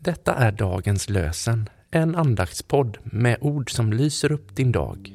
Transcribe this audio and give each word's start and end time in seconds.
Detta 0.00 0.34
är 0.34 0.52
dagens 0.52 1.08
lösen, 1.08 1.68
en 1.90 2.14
andaktspodd 2.14 2.98
med 3.04 3.38
ord 3.40 3.70
som 3.70 3.92
lyser 3.92 4.32
upp 4.32 4.56
din 4.56 4.72
dag. 4.72 5.12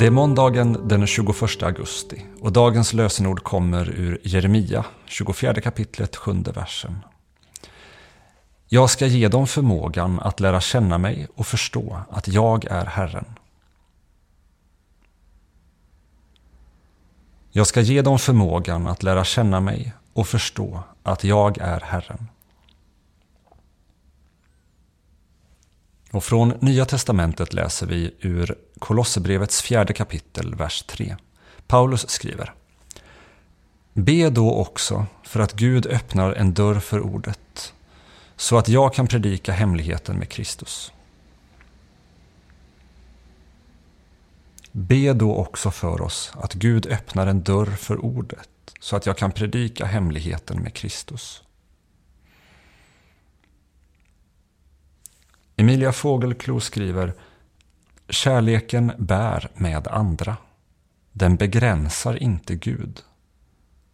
Det 0.00 0.06
är 0.06 0.10
måndagen 0.10 0.88
den 0.88 1.06
21 1.06 1.62
augusti 1.62 2.26
och 2.40 2.52
dagens 2.52 2.92
lösenord 2.92 3.42
kommer 3.42 3.90
ur 3.90 4.18
Jeremia, 4.22 4.84
24 5.06 5.54
kapitlet, 5.54 6.16
7 6.16 6.32
versen. 6.54 6.96
Jag 8.72 8.90
ska 8.90 9.06
ge 9.06 9.28
dem 9.28 9.46
förmågan 9.46 10.20
att 10.20 10.40
lära 10.40 10.60
känna 10.60 10.98
mig 10.98 11.28
och 11.34 11.46
förstå 11.46 12.00
att 12.10 12.28
jag 12.28 12.64
är 12.64 12.86
Herren. 12.86 13.24
Jag 17.50 17.66
ska 17.66 17.80
ge 17.80 18.02
dem 18.02 18.18
förmågan 18.18 18.86
att 18.86 19.02
lära 19.02 19.24
känna 19.24 19.60
mig 19.60 19.92
och 20.12 20.28
förstå 20.28 20.82
att 21.02 21.24
jag 21.24 21.58
är 21.58 21.80
Herren. 21.80 22.28
Och 26.10 26.24
från 26.24 26.54
Nya 26.60 26.84
Testamentet 26.84 27.52
läser 27.52 27.86
vi 27.86 28.14
ur 28.20 28.54
Kolosserbrevets 28.78 29.62
fjärde 29.62 29.92
kapitel, 29.92 30.54
vers 30.54 30.82
3. 30.82 31.16
Paulus 31.66 32.08
skriver 32.10 32.54
Be 33.92 34.30
då 34.30 34.54
också 34.54 35.06
för 35.22 35.40
att 35.40 35.52
Gud 35.52 35.86
öppnar 35.86 36.32
en 36.32 36.54
dörr 36.54 36.80
för 36.80 37.00
ordet 37.00 37.72
så 38.40 38.58
att 38.58 38.68
jag 38.68 38.94
kan 38.94 39.06
predika 39.06 39.52
hemligheten 39.52 40.16
med 40.16 40.28
Kristus. 40.28 40.92
Be 44.72 45.12
då 45.12 45.36
också 45.36 45.70
för 45.70 46.02
oss 46.02 46.32
att 46.34 46.54
Gud 46.54 46.86
öppnar 46.86 47.26
en 47.26 47.42
dörr 47.42 47.66
för 47.66 48.04
ordet 48.04 48.48
så 48.80 48.96
att 48.96 49.06
jag 49.06 49.16
kan 49.16 49.32
predika 49.32 49.84
hemligheten 49.84 50.62
med 50.62 50.74
Kristus. 50.74 51.42
Emilia 55.56 55.92
Fågelklo 55.92 56.60
skriver 56.60 57.14
Kärleken 58.08 58.92
bär 58.98 59.50
med 59.54 59.88
andra. 59.88 60.36
Den 61.12 61.36
begränsar 61.36 62.22
inte 62.22 62.54
Gud. 62.54 63.02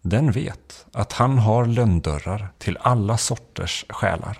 Den 0.08 0.32
vet 0.32 0.86
att 0.92 1.12
han 1.12 1.38
har 1.38 1.66
lönndörrar 1.66 2.48
till 2.58 2.78
alla 2.80 3.16
sorters 3.16 3.84
själar. 3.88 4.38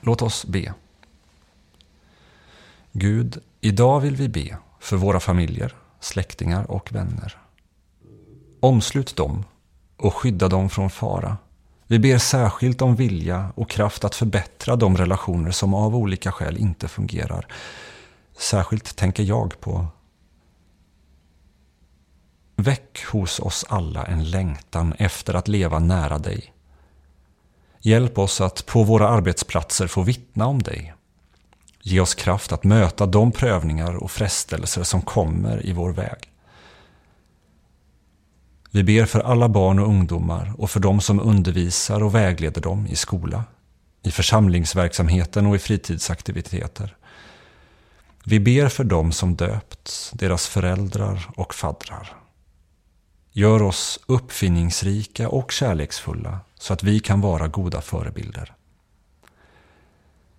Låt 0.00 0.22
oss 0.22 0.44
be. 0.44 0.74
Gud, 2.92 3.42
idag 3.60 4.00
vill 4.00 4.16
vi 4.16 4.28
be 4.28 4.56
för 4.80 4.96
våra 4.96 5.20
familjer, 5.20 5.74
släktingar 6.00 6.70
och 6.70 6.92
vänner. 6.92 7.38
Omslut 8.60 9.16
dem 9.16 9.44
och 9.96 10.14
skydda 10.14 10.48
dem 10.48 10.70
från 10.70 10.90
fara 10.90 11.36
vi 11.86 11.98
ber 11.98 12.18
särskilt 12.18 12.82
om 12.82 12.96
vilja 12.96 13.52
och 13.54 13.70
kraft 13.70 14.04
att 14.04 14.14
förbättra 14.14 14.76
de 14.76 14.96
relationer 14.96 15.50
som 15.50 15.74
av 15.74 15.96
olika 15.96 16.32
skäl 16.32 16.56
inte 16.56 16.88
fungerar. 16.88 17.46
Särskilt 18.38 18.96
tänker 18.96 19.22
jag 19.22 19.60
på 19.60 19.86
Väck 22.56 23.04
hos 23.04 23.40
oss 23.40 23.64
alla 23.68 24.04
en 24.04 24.30
längtan 24.30 24.92
efter 24.98 25.34
att 25.34 25.48
leva 25.48 25.78
nära 25.78 26.18
dig. 26.18 26.52
Hjälp 27.80 28.18
oss 28.18 28.40
att 28.40 28.66
på 28.66 28.82
våra 28.82 29.08
arbetsplatser 29.08 29.86
få 29.86 30.02
vittna 30.02 30.46
om 30.46 30.62
dig. 30.62 30.94
Ge 31.82 32.00
oss 32.00 32.14
kraft 32.14 32.52
att 32.52 32.64
möta 32.64 33.06
de 33.06 33.32
prövningar 33.32 33.96
och 33.96 34.10
frestelser 34.10 34.82
som 34.82 35.02
kommer 35.02 35.66
i 35.66 35.72
vår 35.72 35.92
väg. 35.92 36.32
Vi 38.70 38.84
ber 38.84 39.06
för 39.06 39.20
alla 39.20 39.48
barn 39.48 39.78
och 39.78 39.88
ungdomar 39.88 40.52
och 40.58 40.70
för 40.70 40.80
de 40.80 41.00
som 41.00 41.20
undervisar 41.20 42.02
och 42.02 42.14
vägleder 42.14 42.60
dem 42.60 42.86
i 42.86 42.96
skola, 42.96 43.44
i 44.02 44.10
församlingsverksamheten 44.10 45.46
och 45.46 45.56
i 45.56 45.58
fritidsaktiviteter. 45.58 46.96
Vi 48.24 48.40
ber 48.40 48.68
för 48.68 48.84
dem 48.84 49.12
som 49.12 49.36
döpts, 49.36 50.10
deras 50.14 50.46
föräldrar 50.46 51.30
och 51.36 51.54
faddrar. 51.54 52.25
Gör 53.38 53.62
oss 53.62 54.00
uppfinningsrika 54.06 55.28
och 55.28 55.52
kärleksfulla 55.52 56.40
så 56.54 56.72
att 56.72 56.82
vi 56.82 57.00
kan 57.00 57.20
vara 57.20 57.48
goda 57.48 57.80
förebilder. 57.80 58.54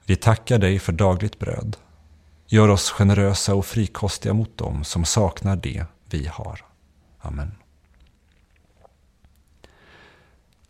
Vi 0.05 0.15
tackar 0.15 0.59
dig 0.59 0.79
för 0.79 0.91
dagligt 0.91 1.39
bröd. 1.39 1.77
Gör 2.47 2.69
oss 2.69 2.89
generösa 2.91 3.55
och 3.55 3.65
frikostiga 3.65 4.33
mot 4.33 4.57
dem 4.57 4.83
som 4.83 5.05
saknar 5.05 5.55
det 5.55 5.85
vi 6.09 6.27
har. 6.27 6.65
Amen. 7.19 7.51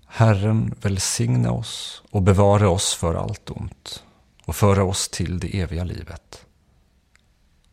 Herren 0.06 0.76
välsigna 0.82 1.52
oss 1.52 2.04
och 2.12 2.22
bevara 2.22 2.70
oss 2.70 2.94
för 2.94 3.16
allt 3.16 3.50
ont 3.50 4.04
och 4.46 4.56
föra 4.56 4.84
oss 4.84 5.10
till 5.10 5.40
det 5.40 5.60
eviga 5.60 5.84
livet. 5.84 6.46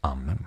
Amen. 0.01 0.47